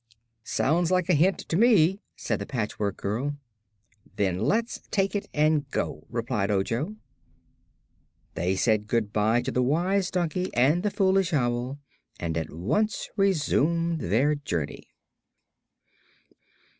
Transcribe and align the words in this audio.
"Sounds 0.43 0.89
like 0.89 1.09
a 1.09 1.13
hint, 1.13 1.37
to 1.37 1.55
me," 1.55 1.99
said 2.15 2.39
the 2.39 2.45
Patchwork 2.47 2.97
Girl. 2.97 3.35
"Then 4.15 4.39
let's 4.39 4.81
take 4.89 5.13
it 5.15 5.29
and 5.31 5.69
go," 5.69 6.07
replied 6.09 6.49
Ojo. 6.49 6.95
They 8.33 8.55
said 8.55 8.87
good 8.87 9.13
bye 9.13 9.43
to 9.43 9.51
the 9.51 9.61
Wise 9.61 10.09
Donkey 10.09 10.51
and 10.55 10.81
the 10.81 10.89
Foolish 10.89 11.33
Owl 11.33 11.77
and 12.19 12.35
at 12.35 12.49
once 12.49 13.09
resumed 13.15 13.99
their 14.01 14.33
journey. 14.33 14.87